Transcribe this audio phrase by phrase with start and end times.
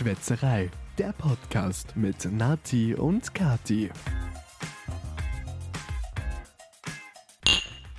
[0.00, 0.68] Schwätzerei,
[0.98, 3.88] der Podcast mit Nati und Kati.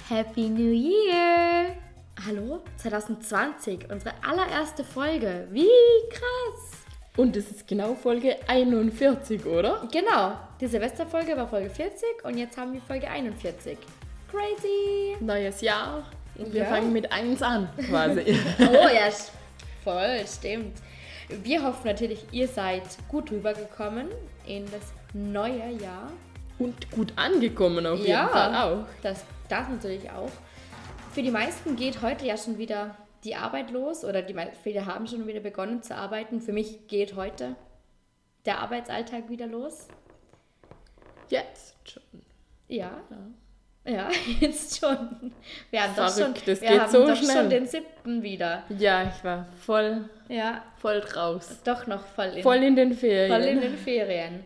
[0.07, 1.75] Happy New Year!
[2.23, 5.47] Hallo, 2020, unsere allererste Folge.
[5.49, 5.65] Wie
[6.11, 6.71] krass!
[7.15, 9.87] Und es ist genau Folge 41, oder?
[9.91, 13.75] Genau, die Silvesterfolge war Folge 40 und jetzt haben wir Folge 41.
[14.29, 15.17] Crazy!
[15.19, 16.03] Neues Jahr.
[16.35, 16.67] Und wir Ja.
[16.67, 18.21] fangen mit 1 an, quasi.
[18.59, 19.09] Oh ja,
[19.83, 20.77] voll, stimmt.
[21.29, 24.07] Wir hoffen natürlich, ihr seid gut rübergekommen
[24.45, 26.11] in das neue Jahr.
[26.59, 28.27] Und gut angekommen auf jeden Ja.
[28.29, 28.85] Fall auch.
[29.03, 30.31] Das, das natürlich auch.
[31.11, 35.05] Für die meisten geht heute ja schon wieder die Arbeit los oder die viele haben
[35.07, 36.41] schon wieder begonnen zu arbeiten.
[36.41, 37.55] Für mich geht heute
[38.45, 39.87] der Arbeitsalltag wieder los.
[41.29, 42.03] Jetzt schon.
[42.67, 43.01] Ja.
[43.09, 43.17] Ja,
[44.39, 45.31] jetzt schon.
[45.71, 47.35] Wir haben doch schon, Verrückt, das wir geht haben so doch schnell.
[47.37, 48.63] schon den siebten wieder.
[48.77, 51.59] Ja, ich war voll, Ja, voll raus.
[51.63, 53.31] doch noch voll in, Voll in den Ferien.
[53.31, 54.43] voll in den Ferien.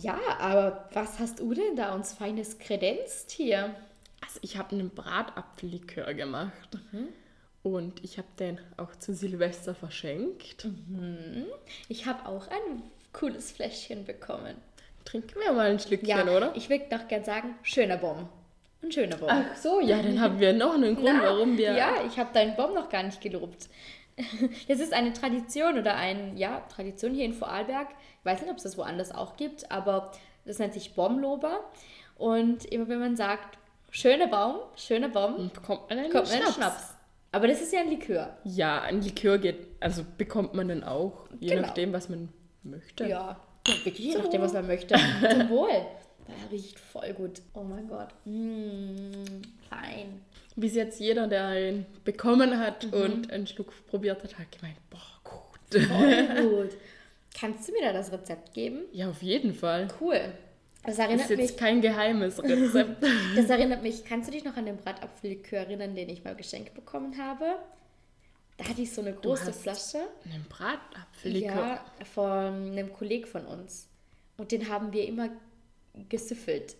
[0.00, 3.74] Ja, aber was hast du denn da uns Feines kredenzt hier?
[4.24, 6.78] Also ich habe einen Bratapfellikör gemacht.
[6.92, 7.08] Mhm.
[7.62, 10.64] Und ich habe den auch zu Silvester verschenkt.
[10.66, 11.46] Mhm.
[11.88, 14.54] Ich habe auch ein cooles Fläschchen bekommen.
[15.04, 16.52] Trinken wir mal ein Schlückchen, Ja, oder?
[16.54, 18.28] ich würde noch gern sagen, schöner Bomb.
[18.82, 19.30] Ein schöner Bomb.
[19.32, 21.72] Ach so, ja, dann haben wir noch einen Grund, Na, warum wir...
[21.72, 23.68] Ja, ich habe deinen Bomb noch gar nicht gelobt.
[24.68, 27.88] Es ist eine Tradition oder ein, ja, Tradition hier in Vorarlberg.
[28.20, 30.10] Ich weiß nicht, ob es das woanders auch gibt, aber
[30.44, 31.60] das nennt sich Bomblober.
[32.16, 33.58] Und immer wenn man sagt,
[33.90, 36.44] schöner Baum, schöner Bomb, bekommt man einen kommt man Schnaps.
[36.46, 36.94] einen Schnaps.
[37.30, 38.36] Aber das ist ja ein Likör.
[38.44, 41.62] Ja, ein Likör geht, also bekommt man dann auch, je Genau.
[41.62, 42.28] nachdem, was man
[42.64, 43.06] möchte.
[43.06, 44.94] Ja, wirklich, je nachdem, was man möchte.
[45.30, 45.68] Zum Wohl.
[46.28, 47.40] Der riecht voll gut.
[47.54, 48.08] Oh mein Gott.
[48.24, 50.20] Mm, fein.
[50.56, 52.92] Bis jetzt jeder, der ihn bekommen hat Mhm.
[52.92, 55.82] und einen Schluck probiert hat, hat gemeint, boah, gut.
[55.84, 56.76] Voll gut.
[57.38, 58.80] Kannst du mir da das Rezept geben?
[58.92, 59.88] Ja, auf jeden Fall.
[60.00, 60.20] Cool.
[60.84, 63.02] Das erinnert, ist jetzt mich, kein geheimes Rezept.
[63.36, 66.74] das erinnert mich, kannst du dich noch an den Bratapfellikör erinnern, den ich mal geschenkt
[66.74, 67.44] bekommen habe?
[68.56, 69.98] Da hatte ich so eine große Flasche.
[70.24, 71.54] Einen Bratapfellikör.
[71.54, 73.86] Ja, von einem Kollegen von uns.
[74.36, 75.28] Und den haben wir immer
[76.08, 76.76] gesüffelt.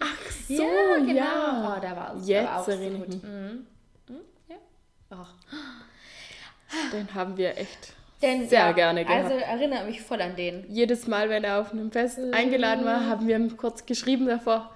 [0.00, 1.14] Ach so, ja, genau.
[1.14, 1.76] ja.
[1.76, 3.22] Oh, der war, der Jetzt war so erinnere ich gut.
[3.22, 3.66] Mhm.
[4.08, 4.56] Mhm, ja.
[5.10, 5.34] Ach.
[6.92, 9.24] Den haben wir echt Den, sehr ja, gerne gehabt.
[9.24, 10.64] Also erinnere mich voll an den.
[10.68, 14.74] Jedes Mal, wenn er auf einem Fest eingeladen war, haben wir ihm kurz geschrieben davor,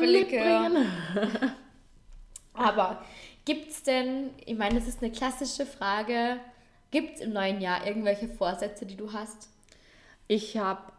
[0.00, 0.86] mitbringen?
[2.54, 3.04] Aber
[3.44, 6.38] gibt es denn, ich meine, das ist eine klassische Frage,
[6.90, 9.48] gibt es im neuen Jahr irgendwelche Vorsätze, die du hast?
[10.26, 10.92] Ich habe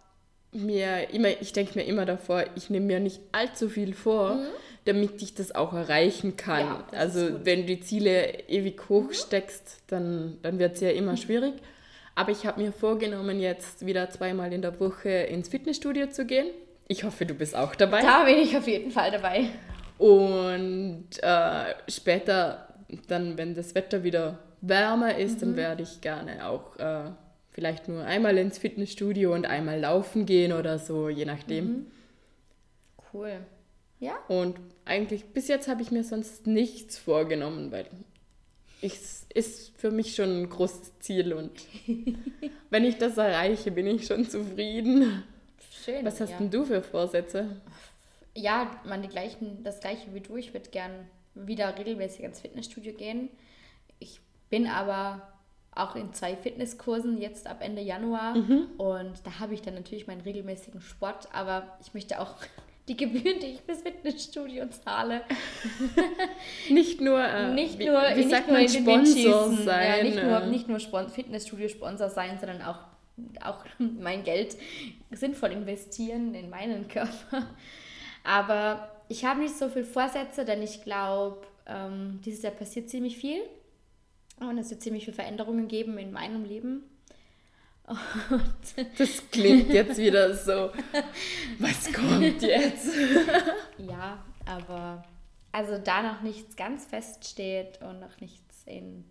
[0.52, 4.38] mir immer, ich denke mir immer davor, ich nehme mir nicht allzu viel vor,
[4.86, 6.64] damit ich das auch erreichen kann.
[6.66, 6.84] Mhm.
[6.94, 7.20] Ja, also.
[7.26, 7.40] Mhm.
[7.46, 11.54] wenn du die Ziele ewig hoch steckst, dann, dann wird es ja immer schwierig.
[12.16, 16.48] Aber ich habe mir vorgenommen, jetzt wieder zweimal in der Woche ins Fitnessstudio zu gehen.
[16.88, 18.02] Ich hoffe, du bist auch dabei.
[18.02, 19.50] Da bin ich auf jeden Fall dabei.
[20.00, 22.68] Und äh, später,
[23.08, 25.40] dann, wenn das Wetter wieder wärmer ist, Mhm.
[25.42, 27.12] dann werde ich gerne auch äh,
[27.60, 31.66] vielleicht nur einmal ins Fitnessstudio und einmal laufen gehen oder so, je nachdem.
[31.66, 31.88] Mhm.
[33.12, 33.46] Cool.
[34.00, 34.14] Ja?
[34.30, 37.86] Und eigentlich bis jetzt habe ich mir sonst nichts vorgenommen, weil
[38.80, 38.98] ich,
[39.34, 41.52] ist für mich schon ein großes Ziel und
[42.70, 45.22] wenn ich das erreiche, bin ich schon zufrieden.
[45.84, 46.06] Schön.
[46.06, 46.38] Was hast ja.
[46.38, 47.60] denn du für Vorsätze?
[48.36, 50.38] Ja, man, die gleichen, das gleiche wie du.
[50.38, 53.28] Ich würde gern wieder regelmäßig ins Fitnessstudio gehen.
[54.00, 55.28] Ich bin aber
[55.74, 58.36] auch in zwei Fitnesskursen jetzt ab Ende Januar
[58.78, 62.36] und da habe ich dann natürlich meinen regelmäßigen Sport, aber ich möchte auch
[62.88, 65.22] die Gebühren, die ich fürs Fitnessstudio zahle,
[66.70, 69.98] Nicht nur, äh, nicht wie, nur, wie nicht nur man, in den Wind Sponsor sein.
[69.98, 72.80] Ja, nicht nur, äh, nicht nur Spon Fitnessstudio-Sponsor sein, sondern auch,
[73.44, 74.56] auch mein Geld
[75.12, 77.48] sinnvoll investieren in meinen Körper.
[78.24, 83.18] Aber ich habe nicht so viel Vorsätze, denn ich glaube, ähm, dieses Jahr passiert ziemlich
[83.18, 83.42] viel.
[84.40, 86.84] Und es wird ziemlich viele Veränderungen geben in meinem Leben.
[87.88, 90.72] Und Das klingt jetzt wieder so.
[91.58, 92.90] Was kommt jetzt?
[93.78, 95.04] Ja, aber
[95.52, 99.04] also da noch nichts ganz feststeht und noch nichts in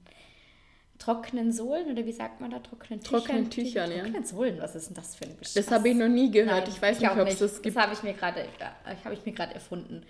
[0.99, 3.21] trockenen Sohlen oder wie sagt man da trockenen Tüchern?
[3.21, 3.99] Trockenen Tüchern, ja.
[3.99, 5.55] Trockenen Sohlen, was ist denn das für ein Beschiss?
[5.55, 6.65] Das habe ich noch nie gehört.
[6.65, 7.77] Nein, ich weiß nicht, ob es das gibt.
[7.77, 8.45] Das habe ich mir gerade,
[9.05, 10.03] habe ich mir gerade erfunden.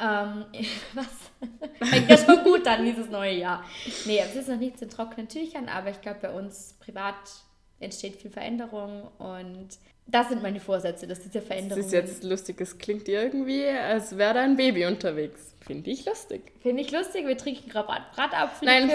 [0.00, 0.44] Ähm,
[0.94, 1.06] was?
[1.90, 3.64] Fängt ja schon gut an dieses neue Jahr.
[4.04, 7.14] Nee, es ist noch nichts in trockenen Tüchern, aber ich glaube bei uns privat
[7.80, 9.68] entsteht viel Veränderung und
[10.10, 11.84] das sind meine Vorsätze, dass diese Das Veränderungen...
[11.84, 15.54] ist jetzt lustig, es klingt irgendwie, als wäre da ein Baby unterwegs.
[15.60, 16.52] Finde ich lustig.
[16.62, 18.66] Finde ich lustig, wir trinken gerade Bratapfel.
[18.66, 18.90] Nein,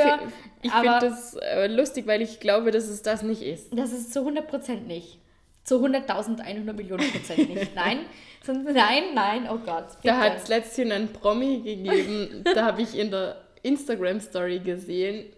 [0.63, 3.77] ich finde das äh, lustig, weil ich glaube, dass es das nicht ist.
[3.77, 5.19] Das ist zu 100% nicht.
[5.63, 7.75] Zu 100.100 Millionen Prozent nicht.
[7.75, 7.99] Nein,
[8.45, 9.85] nein, nein, oh Gott.
[10.03, 15.31] Da hat es letztens einen Promi gegeben, da habe ich in der Instagram-Story gesehen,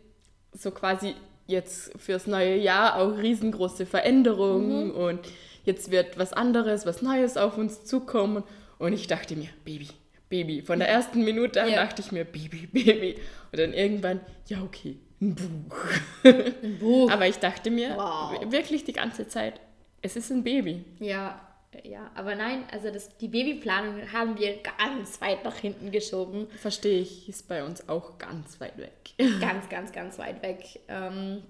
[0.54, 1.14] so quasi
[1.48, 4.92] jetzt fürs neue Jahr auch riesengroße Veränderungen Mhm.
[4.96, 5.20] und
[5.64, 8.44] jetzt wird was anderes, was Neues auf uns zukommen.
[8.80, 9.88] Und ich dachte mir, Baby,
[10.30, 10.62] Baby.
[10.62, 11.84] Von der ersten Minute an Ja.
[11.84, 13.16] dachte ich mir, Baby, Baby.
[13.52, 15.78] Und dann irgendwann, ja, okay, ein Buch.
[16.24, 17.10] Ein Buch.
[17.12, 18.52] Aber ich dachte mir Wow.
[18.52, 19.62] wirklich die ganze Zeit,
[20.02, 20.84] es ist ein Baby.
[21.00, 21.40] Ja,
[21.84, 26.48] ja, aber nein, also das, die Babyplanung haben wir ganz weit nach hinten geschoben.
[26.58, 28.94] Verstehe ich, ist bei uns auch ganz weit weg.
[29.40, 30.80] Ganz, ganz, ganz weit weg.
[30.90, 31.42] Ähm,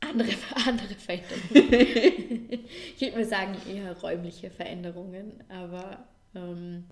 [0.00, 0.28] andere,
[0.66, 2.64] andere Veränderungen.
[2.96, 6.04] ich würde mal sagen, eher räumliche Veränderungen, aber
[6.34, 6.84] ähm,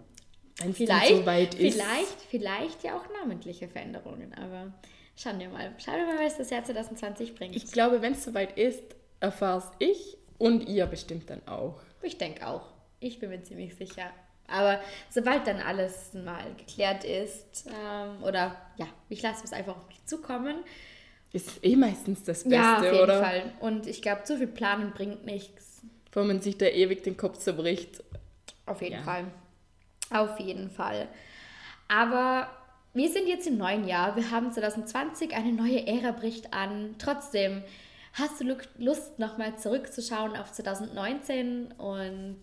[0.60, 1.74] Wenn es vielleicht, so weit ist.
[1.74, 4.72] vielleicht, vielleicht ja auch namentliche Veränderungen, aber
[5.16, 5.74] schauen wir mal.
[5.78, 7.56] Schauen wir mal, was das Jahr 2020 bringt.
[7.56, 8.82] Ich glaube, wenn es soweit ist,
[9.20, 11.80] erfahr's ich und ihr bestimmt dann auch.
[12.02, 12.66] Ich denke auch.
[13.00, 14.10] Ich bin mir ziemlich sicher.
[14.48, 14.80] Aber
[15.10, 20.04] sobald dann alles mal geklärt ist, ähm, oder ja, ich lasse es einfach auf mich
[20.06, 20.56] zukommen.
[21.32, 23.22] Ist eh meistens das Beste, ja, auf jeden oder?
[23.22, 23.52] Fall.
[23.60, 25.82] Und ich glaube, zu viel Planen bringt nichts.
[26.12, 28.02] Wo man sich da ewig den Kopf zerbricht.
[28.64, 29.02] Auf jeden Ja.
[29.02, 29.24] Fall.
[30.10, 31.08] Auf jeden Fall.
[31.88, 32.48] Aber
[32.94, 34.16] wir sind jetzt im neuen Jahr.
[34.16, 36.94] Wir haben 2020, eine neue Ära bricht an.
[36.98, 37.62] Trotzdem,
[38.14, 42.38] hast du Lu- Lust, nochmal zurückzuschauen auf 2019 und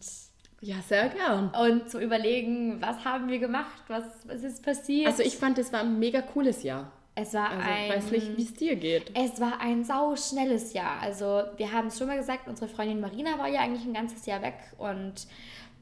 [0.62, 1.50] Ja, sehr gern.
[1.50, 5.08] und zu überlegen, was haben wir gemacht, was, was ist passiert.
[5.08, 6.92] Also ich fand, es war ein mega cooles Jahr.
[7.16, 9.12] es war Also ein, weiß nicht, wie es dir geht.
[9.16, 11.00] es war ein sau schnelles Jahr.
[11.02, 14.26] Also wir haben es schon mal gesagt, unsere Freundin Marina war ja eigentlich ein ganzes
[14.26, 15.28] Jahr weg und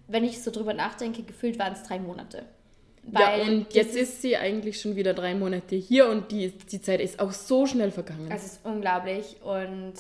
[0.08, 2.44] wenn ich so drüber nachdenke, gefühlt waren es drei Monate.
[3.12, 6.82] Ja, und das jetzt ist sie eigentlich schon wieder drei Monate hier und die, die
[6.82, 8.32] Zeit ist auch so schnell vergangen.
[8.32, 9.94] Es ist unglaublich und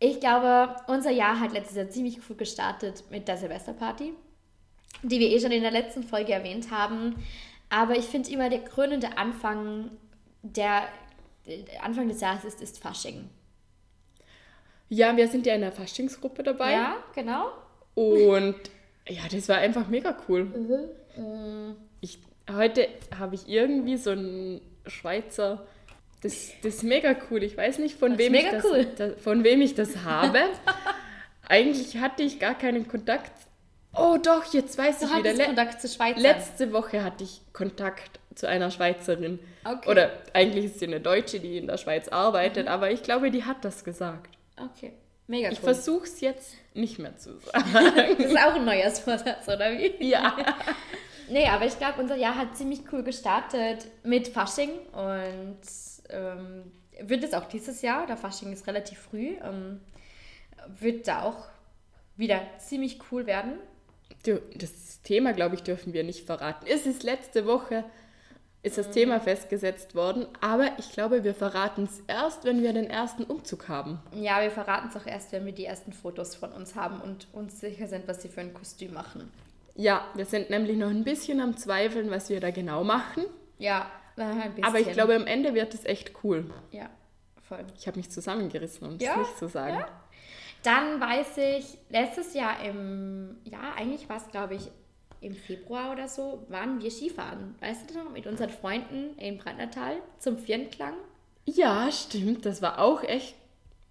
[0.00, 4.14] ich glaube, unser Jahr hat letztes Jahr ziemlich gut gestartet mit der Silvesterparty,
[5.02, 7.14] die wir eh schon in der letzten Folge erwähnt haben.
[7.68, 9.90] Aber ich finde immer der krönende Anfang,
[10.42, 10.88] der,
[11.46, 13.28] der Anfang des Jahres ist, ist Fasching.
[14.88, 16.72] Ja, wir sind ja in der Faschingsgruppe dabei.
[16.72, 17.52] Ja, genau.
[17.94, 18.56] Und
[19.08, 20.44] ja, das war einfach mega cool.
[21.16, 21.76] Mhm.
[22.00, 22.18] Ich,
[22.50, 22.88] heute
[23.18, 25.66] habe ich irgendwie so einen Schweizer.
[26.22, 27.42] Das, das ist mega cool.
[27.42, 28.86] Ich weiß nicht, von Das wem, ich das, cool.
[28.96, 30.38] da, von wem ich das habe.
[31.48, 33.32] Eigentlich hatte ich gar keinen Kontakt.
[33.92, 35.32] Oh doch, jetzt weiß Du ich wieder.
[35.32, 36.20] Le Kontakt zu Schweizer.
[36.20, 39.40] letzte Woche hatte ich Kontakt zu einer Schweizerin.
[39.64, 39.88] Okay.
[39.90, 42.72] Oder eigentlich ist sie eine Deutsche, die in der Schweiz arbeitet, Mhm.
[42.72, 44.28] aber ich glaube, die hat das gesagt.
[44.56, 44.92] Okay,
[45.26, 45.54] mega cool.
[45.54, 47.64] Ich versuche es jetzt nicht mehr zu sagen.
[48.18, 49.92] das ist auch ein Neujahrsvorsatz, oder wie?
[50.08, 50.36] ja.
[51.30, 55.60] Nee, aber ich glaube, unser Jahr hat ziemlich cool gestartet mit Fasching und
[56.08, 59.80] ähm, wird es auch dieses Jahr, der Fasching ist relativ früh, ähm,
[60.66, 61.46] wird da auch
[62.16, 63.52] wieder ziemlich cool werden.
[64.24, 66.66] Du, das Thema, glaube ich, dürfen wir nicht verraten.
[66.68, 67.84] Es ist letzte Woche,
[68.62, 72.90] ist das Thema festgesetzt worden, aber ich glaube, wir verraten es erst, wenn wir den
[72.90, 74.00] ersten Umzug haben.
[74.12, 77.28] Ja, wir verraten es auch erst, wenn wir die ersten Fotos von uns haben und
[77.32, 79.30] uns sicher sind, was sie für ein Kostüm machen.
[79.80, 83.24] Ja, wir sind nämlich noch ein bisschen am Zweifeln, was wir da genau machen,
[83.56, 84.64] Ja, ein bisschen.
[84.64, 86.52] aber ich glaube, am Ende wird es echt cool.
[86.70, 86.90] Ja,
[87.48, 87.64] voll.
[87.78, 89.78] Ich habe mich zusammengerissen, um Ja, es nicht zu sagen.
[89.78, 89.88] ja.
[90.62, 94.70] Dann weiß ich, letztes Jahr im, ja, eigentlich war es, glaube ich,
[95.22, 97.54] im Februar oder so, waren wir Skifahren.
[97.60, 100.92] Weißt du noch, mit unseren Freunden in Brandnertal zum Vierenklang.
[101.46, 103.34] Ja, stimmt, das war auch echt.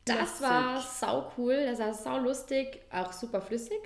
[0.06, 3.80] Das war sau cool, das war sau lustig, auch super flüssig.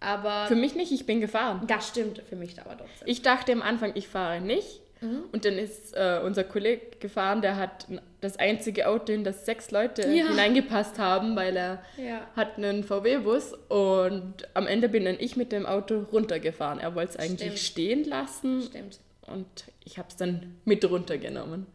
[0.00, 1.62] Aber Für mich nicht, ich bin gefahren.
[1.66, 3.06] das stimmt für mich aber trotzdem.
[3.06, 4.80] Ich dachte am Anfang, ich fahre nicht.
[5.02, 5.24] Mhm.
[5.32, 7.86] Und dann ist äh, unser Kollege gefahren, der hat
[8.20, 10.28] das einzige Auto, in das sechs Leute Ja.
[10.28, 12.20] hineingepasst haben, weil er Ja.
[12.36, 16.78] hat einen VW-Bus und am Ende bin dann ich mit dem Auto runtergefahren.
[16.80, 18.02] Er wollte es eigentlich Stimmt.
[18.02, 19.00] stehen lassen Stimmt.
[19.26, 19.46] und
[19.84, 21.66] ich habe es dann mit runtergenommen.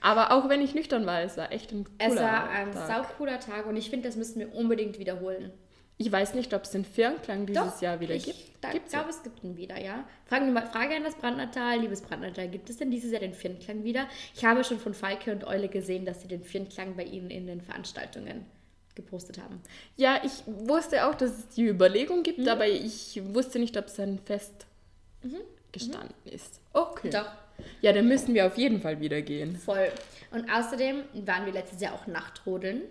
[0.00, 2.16] Aber auch wenn ich nüchtern war, es war echt ein cooler Mhm.
[2.16, 2.86] Es war ein Tag.
[2.86, 5.52] sau cooler Tag und ich finde, das müssen wir unbedingt wiederholen.
[6.00, 8.38] Ich weiß nicht, ob es den Firnklang dieses Jahr wieder ich gibt.
[8.72, 10.04] Gibt's glaube, es gibt ihn wieder, ja.
[10.30, 11.80] Mal, Frage an das Brandnatal.
[11.80, 14.06] Liebes Brandnatal, gibt es denn dieses Jahr den Firnklang wieder?
[14.34, 17.46] Ich habe schon von Falke und Eule gesehen, dass sie den Firnklang bei ihnen in
[17.48, 18.46] den Veranstaltungen
[18.94, 19.60] gepostet haben.
[19.96, 22.48] Ja, ich wusste auch, dass es die Überlegung gibt, Mhm.
[22.48, 24.66] aber ich wusste nicht, ob es dann fest
[25.72, 26.60] gestanden ist.
[26.72, 27.08] Okay.
[27.08, 27.12] Mhm.
[27.12, 27.30] Doch,
[27.80, 29.56] Ja, dann müssen wir auf jeden Fall wieder gehen.
[29.56, 29.90] voll.
[30.30, 32.82] Und außerdem waren wir letztes Jahr auch Nachtrodeln.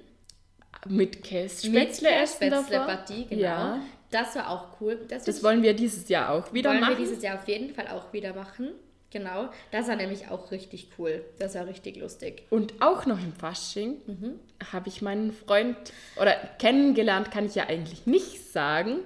[0.90, 2.64] Mit Kässpätzle essen davor.
[2.66, 3.42] Spätzle-Partie, genau.
[3.42, 3.80] Ja,
[4.12, 5.00] Das war auch cool.
[5.10, 6.98] Das, das wollen wir dieses Jahr auch wieder wollen machen.
[6.98, 8.70] wir dieses Jahr auf jeden Fall auch wieder machen.
[9.10, 9.50] Genau.
[9.72, 11.24] Das war nämlich auch richtig cool.
[11.40, 12.44] Das war richtig lustig.
[12.50, 14.40] Und auch noch im Fasching Mhm.
[14.72, 15.78] habe ich meinen Freund,
[16.22, 19.00] oder kennengelernt kann ich ja eigentlich nicht sagen,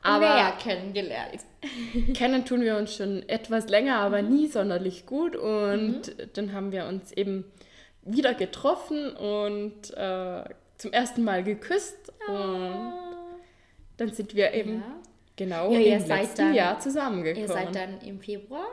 [0.00, 1.40] aber Näher kennengelernt.
[2.14, 4.28] kennen tun wir uns schon etwas länger, aber Mhm.
[4.34, 5.34] nie sonderlich gut.
[5.36, 7.44] Und dann haben wir uns eben
[8.04, 10.44] wieder getroffen und äh,
[10.82, 12.12] zum ersten Mal geküsst.
[12.28, 12.92] Und
[13.96, 14.88] dann sind wir eben Ah.
[14.88, 15.02] Ja.
[15.36, 17.48] genau Ja, im letzten dann- Jahr zusammengekommen.
[17.48, 18.66] Ihr seid dann im Februar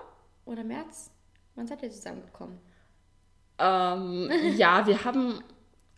[0.45, 1.11] oder März?
[1.55, 2.57] Wann seid ihr zusammengekommen?
[3.59, 5.43] Ähm, ja, wir haben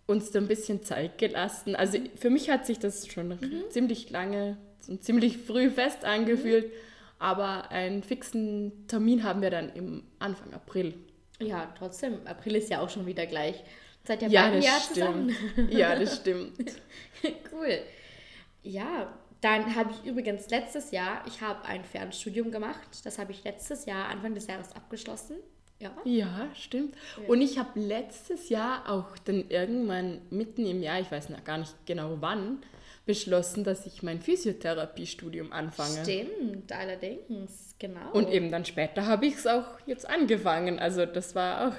[0.08, 1.76] uns da ein bisschen Zeit gelassen.
[1.76, 3.64] Also für mich hat sich das schon Mhm.
[3.70, 6.72] ziemlich lange und ziemlich früh fest angefühlt.
[7.20, 10.96] Aber einen fixen Termin haben wir dann im Anfang April.
[11.40, 12.16] Ja, trotzdem.
[12.26, 13.64] April ist ja auch schon wieder gleich.
[14.04, 14.96] Seid ihr Ja, beide das Jahr stimmt.
[14.96, 15.70] zusammen?
[15.72, 16.58] Ja, das stimmt.
[17.52, 17.80] cool.
[18.64, 22.88] Ja, dann habe ich übrigens letztes Jahr, ich habe ein Fernstudium gemacht.
[23.04, 25.38] Das habe ich letztes Jahr, Anfang des Jahres abgeschlossen.
[25.80, 25.92] Ja.
[26.04, 26.96] Ja, stimmt.
[27.28, 31.58] Und ich habe letztes Jahr auch dann irgendwann mitten im Jahr, ich weiß noch gar
[31.58, 32.60] nicht genau wann,
[33.08, 36.04] beschlossen, dass ich mein Physiotherapiestudium anfange.
[36.04, 38.12] Stimmt, allerdings, genau.
[38.14, 40.78] Und eben dann später habe ich es auch jetzt angefangen.
[40.78, 41.74] Also das war auch.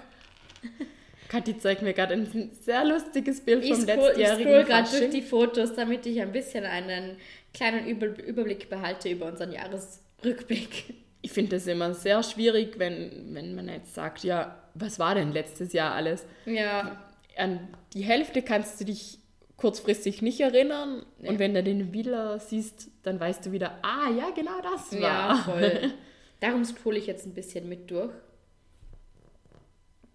[1.32, 4.90] Kathi zeigt mir gerade ein sehr lustiges Bild ich vom scroll, ich letztjährigen scroll gerade
[4.90, 7.16] durch die Fotos, damit ich ein bisschen einen
[7.54, 10.94] kleinen Über Überblick behalte über unseren Jahresrückblick.
[11.22, 15.32] Ich finde es immer sehr schwierig, wenn, wenn man jetzt sagt, ja, was war denn
[15.32, 16.26] letztes Jahr alles?
[16.44, 17.02] Ja,
[17.38, 17.60] An
[17.94, 19.18] die Hälfte kannst du dich
[19.56, 21.06] kurzfristig nicht erinnern.
[21.18, 21.30] Nee.
[21.30, 25.00] Und wenn du den wieder siehst, dann weißt du wieder, ah ja, genau das war.
[25.00, 25.92] Ja, voll.
[26.40, 28.12] Darum scroll ich jetzt ein bisschen mit durch.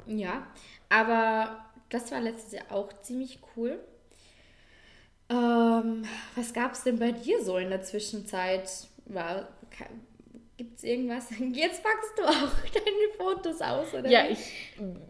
[0.06, 0.48] Ja,
[0.90, 3.80] aber das war letztes Jahr auch ziemlich cool.
[5.30, 8.70] Ähm, was gab es denn bei dir so in der Zwischenzeit?
[10.58, 11.30] Gibt es irgendwas?
[11.54, 14.10] Jetzt packst du auch deine Fotos aus, oder?
[14.10, 14.34] Ja, wie?
[14.34, 14.54] ich,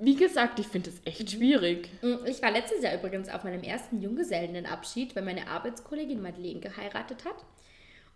[0.02, 1.90] wie gesagt, ich finde es echt schwierig.
[2.26, 7.46] Ich war letztes Jahr übrigens auf meinem ersten Junggesellenabschied, weil meine Arbeitskollegin Madeleine geheiratet hat.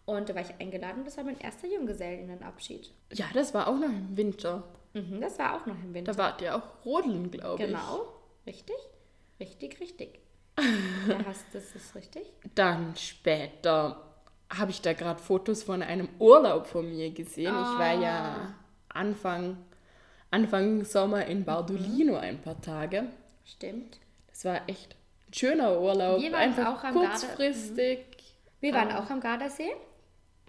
[0.06, 2.92] Und da war ich eingeladen, das war mein erster Junggesellenabschied.
[3.14, 4.64] Ja, das war auch noch im Winter.
[4.94, 6.12] Mhm, das war auch noch im Winter.
[6.12, 7.68] Da wart ihr auch rodeln, glaube ich.
[7.70, 8.06] Genau,
[8.46, 8.76] richtig,
[9.40, 10.20] richtig, richtig.
[11.08, 12.24] ja, hast, das ist richtig.
[12.56, 14.02] Dann später
[14.50, 17.54] habe ich da gerade Fotos von einem Urlaub von mir gesehen.
[17.54, 17.94] Ich war Ah.
[18.02, 18.56] ja
[18.90, 19.58] Anfang,
[20.30, 23.06] Anfang Sommer in Bardolino ein paar Tage.
[23.46, 23.98] Stimmt.
[24.28, 24.96] Das war echt
[25.30, 26.20] ein schöner Urlaub.
[26.22, 28.00] Wir waren Einfach auch am kurzfristig.
[28.60, 29.00] Wir waren Ah.
[29.00, 29.72] auch am Gardasee.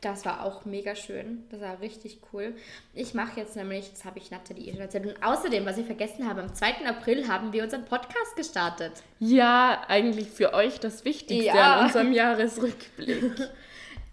[0.03, 1.45] Das war auch mega schön.
[1.51, 2.55] Das war richtig cool.
[2.93, 5.07] Ich mache jetzt nämlich, das habe ich Nathalie eh schon erzählt.
[5.07, 6.85] Und außerdem, was ich vergessen habe, am 2.
[6.87, 8.93] April haben wir unseren Podcast gestartet.
[9.21, 11.77] Ja, eigentlich für euch das Wichtigste Ja.
[11.77, 13.33] an unserem Jahresrückblick.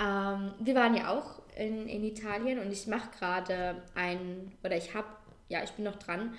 [0.01, 4.93] Ähm, wir waren ja auch in, in Italien und ich mache gerade ein, oder ich
[4.93, 5.07] habe,
[5.49, 6.35] ja, ich bin noch dran.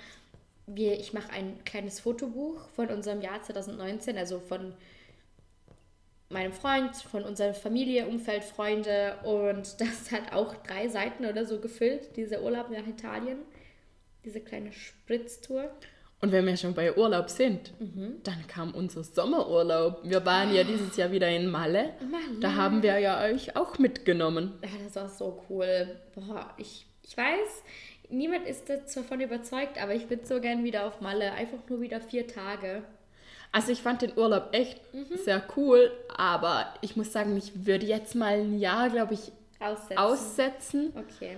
[0.65, 4.73] Wir, ich mache ein kleines Fotobuch von unserem Jahr 2019, also von
[6.31, 11.59] meinem Freund, von unserer Familie, Umfeld, Freunde und das hat auch drei Seiten oder so
[11.59, 13.39] gefüllt, dieser Urlaub nach Italien,
[14.25, 15.71] diese kleine Spritztour.
[16.21, 18.17] Und wenn wir schon bei Urlaub sind, Mhm.
[18.23, 20.01] dann kam unser Sommerurlaub.
[20.03, 21.93] Wir waren ja dieses Jahr wieder in Malle.
[22.11, 22.39] Malle.
[22.39, 24.53] Da haben wir ja euch auch mitgenommen.
[24.61, 25.99] Ja, das war so cool.
[26.13, 27.63] Boah, ich, ich weiß,
[28.09, 31.31] niemand ist davon überzeugt, aber ich bin so gern wieder auf Malle.
[31.31, 32.83] Einfach nur wieder vier Tage.
[33.51, 35.17] Also ich fand den Urlaub echt Mhm.
[35.25, 39.97] sehr cool, aber ich muss sagen, ich würde jetzt mal ein Jahr, glaube ich, Aussetzen.
[39.97, 41.37] aussetzen, Okay.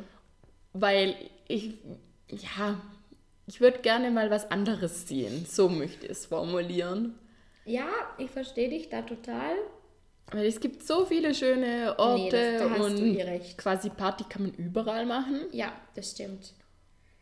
[0.73, 1.15] weil
[1.47, 1.75] ich,
[2.29, 2.79] ja,
[3.47, 5.45] ich würde gerne mal was anderes sehen.
[5.49, 7.17] So möchte ich es formulieren.
[7.65, 7.87] Ja,
[8.17, 9.55] ich verstehe dich da total.
[10.31, 13.57] Weil es gibt so viele schöne Orte Nee, das- und recht.
[13.57, 15.41] quasi Party kann man überall machen.
[15.51, 16.53] Ja, das stimmt.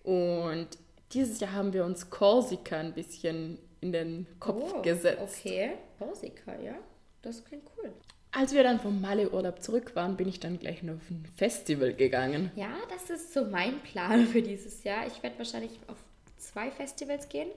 [0.03, 0.67] Und
[1.11, 5.39] dieses Jahr haben wir uns Korsika ein bisschen in den Kopf Oh, gesetzt.
[5.39, 5.73] Okay.
[5.97, 6.75] Korsika, ja.
[7.21, 7.91] Das klingt cool.
[8.33, 11.93] Als wir dann vom Malle-Urlaub zurück waren, bin ich dann gleich noch auf ein Festival
[11.93, 12.49] gegangen.
[12.55, 15.05] Ja, das ist so mein Plan für dieses Jahr.
[15.07, 15.97] Ich werde wahrscheinlich auf
[16.37, 17.49] zwei Festivals gehen.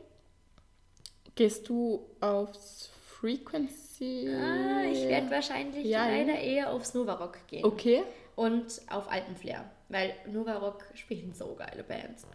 [1.37, 4.28] Gehst du aufs Frequency?
[4.30, 6.16] Ah, ich werde wahrscheinlich Ja, ja.
[6.18, 7.64] leider eher aufs Novarock gehen.
[7.64, 8.02] Okay.
[8.37, 9.71] Und auf Alpenflair.
[9.88, 12.26] Weil Novarock spielen so geile Bands.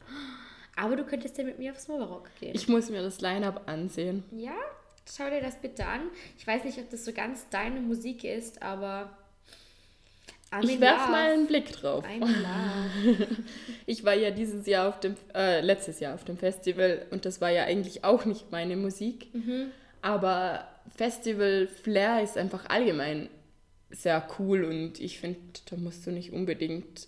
[0.76, 2.56] Aber du könntest ja mit mir aufs Novarock gehen.
[2.56, 4.24] Ich muss mir das Line-Up ansehen.
[4.32, 4.56] ja,
[5.16, 6.02] schau dir das bitte an.
[6.38, 9.10] Ich weiß nicht, ob das so ganz deine Musik ist, aber.
[10.52, 11.12] I'm Ich werf love.
[11.12, 12.04] mal einen Blick drauf.
[13.86, 17.42] Ich war ja dieses Jahr auf dem, äh, letztes Jahr auf dem Festival und das
[17.42, 19.34] war ja eigentlich auch nicht meine Musik.
[19.34, 19.72] Mhm.
[20.02, 23.30] Aber Festival-Flair ist einfach allgemein
[23.92, 25.40] sehr cool und ich finde,
[25.70, 27.08] da musst du nicht unbedingt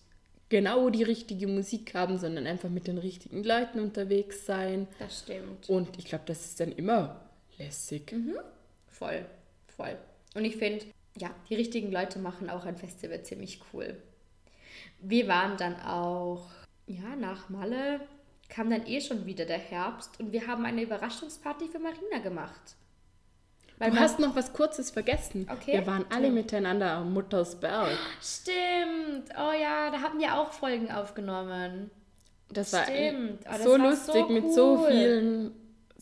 [0.50, 4.88] genau die richtige Musik haben, sondern einfach mit den richtigen Leuten unterwegs sein.
[5.00, 5.70] Das stimmt.
[5.70, 7.22] Und ich glaube, das ist dann immer
[7.64, 8.14] lässig.
[8.88, 9.26] Voll,
[9.76, 9.98] voll.
[10.36, 10.86] Und ich finde,
[11.18, 13.98] ja, die richtigen Leute machen auch ein Festival ziemlich cool.
[15.00, 16.46] Wir waren dann auch,
[16.88, 18.02] ja, nach Malle
[18.50, 22.76] kam dann eh schon wieder der Herbst und wir haben eine Überraschungsparty für Marina gemacht.
[23.78, 25.48] Weil Du hast noch was Kurzes vergessen.
[25.52, 25.74] Okay.
[25.74, 27.98] Wir waren alle miteinander am Muttersberg.
[28.22, 29.30] Stimmt.
[29.36, 31.90] Oh ja, da haben wir auch Folgen aufgenommen.
[32.50, 33.40] Das war Stimmt.
[33.46, 34.92] Oh, das so war lustig so mit so cool.
[34.92, 35.52] vielen,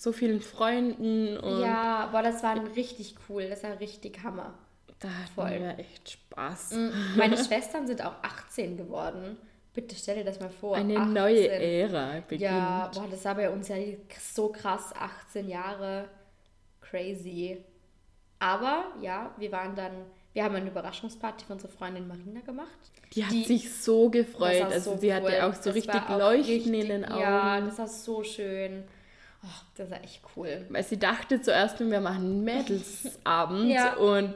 [0.02, 3.50] so vielen Freunden und Ja, boah, das war richtig cool.
[3.50, 4.54] Das war richtig Hammer.
[5.00, 5.50] da hatten voll.
[5.60, 6.76] wir echt Spaß.
[7.18, 9.38] Meine Schwestern sind auch 18 geworden.
[9.74, 10.76] Bitte stell dir das mal vor.
[10.78, 11.14] Eine 18.
[11.14, 12.42] neue Ära beginnt.
[12.42, 13.76] Ja, boah, das war bei uns ja
[14.34, 16.08] so krass, 18 Jahre.
[16.82, 17.64] Crazy.
[18.40, 19.92] Aber ja, wir waren dann,
[20.34, 22.68] wir haben eine Überraschungsparty für unsere Freundin Marina gemacht.
[23.14, 24.62] Die hat Die- sich so gefreut.
[24.64, 25.14] Also so sie cool.
[25.14, 27.22] hatte auch so Das richtig Leuchten richtig- in den Augen.
[27.22, 28.84] Ja, das war so schön.
[29.44, 30.66] Oh, das war echt cool.
[30.70, 33.96] Weil sie dachte zuerst, wir machen einen Mädelsabend Ja.
[33.96, 34.34] und,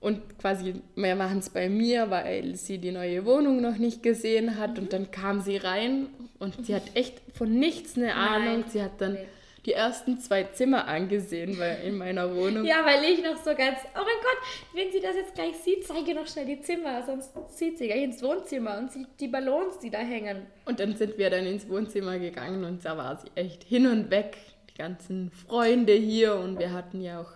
[0.00, 4.56] und quasi, wir machen es bei mir, weil sie die neue Wohnung noch nicht gesehen
[4.58, 4.72] hat.
[4.76, 4.78] Mhm.
[4.84, 6.06] Und dann kam sie rein
[6.38, 8.64] und sie hat echt von nichts eine Ahnung.
[8.68, 9.26] Sie hat dann Nee.
[9.66, 12.64] Die ersten zwei Zimmer angesehen weil in meiner Wohnung.
[12.64, 14.38] Ja, weil ich noch so ganz, oh mein Gott,
[14.72, 18.02] wenn sie das jetzt gleich sieht, zeige noch schnell die Zimmer, sonst zieht sie gleich
[18.02, 20.46] ins Wohnzimmer und sieht die Ballons, die da hängen.
[20.64, 24.10] Und dann sind wir dann ins Wohnzimmer gegangen und da war sie echt hin und
[24.10, 24.36] weg.
[24.70, 27.32] Die ganzen Freunde hier und wir hatten ja auch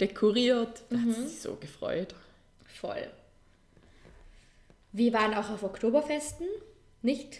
[0.00, 0.82] dekoriert.
[0.90, 1.08] Da Mhm.
[1.08, 2.14] hat sie sich so gefreut.
[2.80, 3.08] Voll.
[4.92, 6.46] Wir waren auch auf Oktoberfesten,
[7.02, 7.38] nicht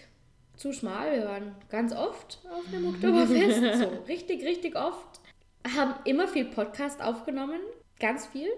[0.58, 5.20] zu schmal, wir waren ganz oft auf einem Oktoberfest, so richtig, richtig oft.
[5.76, 7.60] Haben immer viel Podcast aufgenommen,
[8.00, 8.48] ganz viel.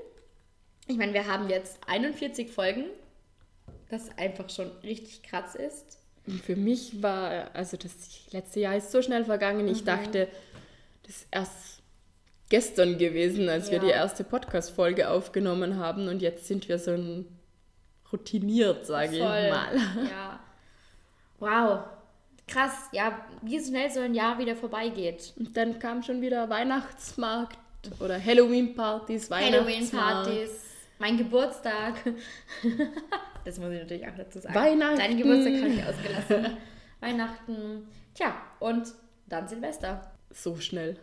[0.87, 2.85] Ich meine, wir haben jetzt 41 Folgen,
[3.91, 5.99] das einfach schon richtig krass ist.
[6.27, 7.93] Und für mich war, also das
[8.33, 9.73] letzte Jahr ist so schnell vergangen, Mhm.
[9.73, 10.29] ich dachte,
[11.05, 11.83] das ist erst
[12.49, 13.85] gestern gewesen, als wir Ja.
[13.85, 17.27] die erste Podcast-Folge aufgenommen haben und jetzt sind wir so ein
[18.13, 19.77] routiniert, sage ich mal.
[20.11, 20.41] Ja.
[21.41, 21.81] Wow.
[22.47, 25.33] Krass, ja, wie schnell so ein Jahr wieder vorbeigeht.
[25.39, 27.59] Und dann kam schon wieder Weihnachtsmarkt
[28.01, 30.27] oder Halloween-Partys, Weihnachtsmarkt.
[30.27, 30.51] Halloween-Partys,
[30.99, 31.95] mein Geburtstag.
[33.45, 34.55] das muss ich natürlich auch dazu sagen.
[34.55, 34.99] Weihnachten.
[34.99, 36.57] Deinen Geburtstag habe ich ausgelassen.
[37.01, 37.89] Weihnachten.
[38.15, 38.93] Tja, und
[39.27, 40.13] dann Silvester.
[40.31, 40.97] So schnell.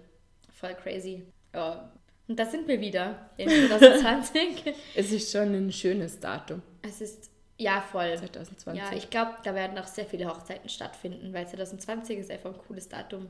[0.52, 1.24] Voll crazy.
[1.54, 1.92] Ja.
[2.28, 4.76] Und da sind wir wieder in 2020.
[4.96, 8.16] Es ist schon ein schönes Datum, es ist, ja, voll.
[8.18, 8.84] 2020.
[8.84, 12.58] Ja, ich glaube, da werden noch sehr viele Hochzeiten stattfinden, weil 2020 ist einfach ein
[12.68, 13.28] cooles Datum.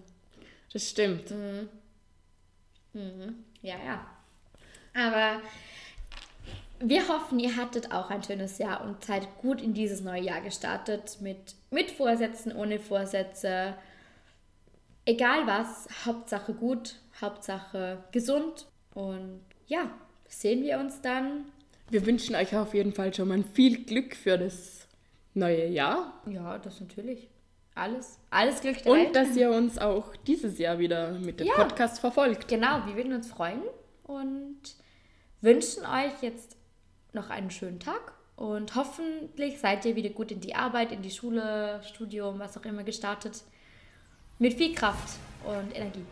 [0.74, 1.32] das stimmt.
[3.62, 4.08] Ja, ja.
[4.94, 5.42] Aber
[6.80, 10.42] wir hoffen, ihr hattet auch ein schönes Jahr und seid gut in dieses neue Jahr
[10.42, 13.76] gestartet mit, mit Vorsätzen, ohne Vorsätze.
[15.06, 18.68] Egal was, Hauptsache gut, Hauptsache gesund.
[18.94, 19.90] Und ja,
[20.28, 21.46] sehen wir uns dann.
[21.89, 24.88] Wir wünschen euch auf jeden Fall schon mal viel Glück für das
[25.34, 27.30] neue Jahr Ja, das natürlich.
[27.76, 28.19] Alles.
[28.32, 29.08] Alles Glück Welt.
[29.08, 31.54] und dass ihr uns auch dieses Jahr wieder mit dem Ja.
[31.54, 32.47] Podcast verfolgt.
[32.47, 33.62] Genau, wir würden uns freuen
[34.04, 34.58] und
[35.41, 36.58] wünschen euch jetzt
[37.13, 41.12] noch einen schönen Tag und hoffentlich seid ihr wieder gut in die Arbeit, in die
[41.12, 43.43] Schule, Studium, was auch immer gestartet.
[44.39, 46.06] Mit viel Kraft und Energie.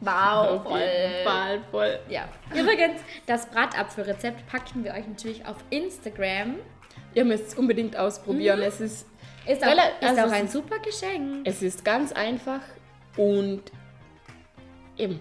[0.00, 1.98] Wow, Auf jeden Fall voll.
[2.08, 2.28] Ja.
[2.54, 6.56] Übrigens, das Bratapfelrezept packen wir euch natürlich auf Instagram.
[7.14, 8.60] Ihr müsst es unbedingt ausprobieren.
[8.60, 9.06] Es, ist,
[9.46, 11.46] Ist auch, ist also auch ein super Geschenk.
[11.48, 12.60] es ist ganz einfach
[13.16, 13.62] und
[14.98, 15.18] eben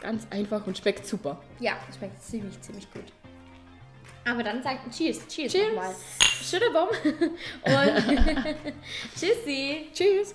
[0.00, 1.40] ganz einfach und schmeckt super.
[1.60, 3.04] Ja, schmeckt ziemlich, ziemlich gut.
[4.28, 5.74] Aber dann sagt Cheers, Cheers, Cheers.
[5.74, 5.94] nochmal.
[6.42, 6.88] Schüttelbaum
[7.64, 8.54] und
[9.16, 9.88] Tschüssi.
[9.92, 10.34] Tschüss.